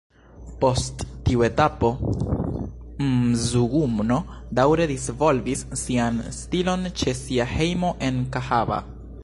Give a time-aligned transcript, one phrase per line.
[0.61, 1.91] Post tiu etapo
[3.09, 4.17] Mzuguno
[4.61, 8.81] daŭre disvolvis sian stilon ĉe sia hejmo en Kahaba.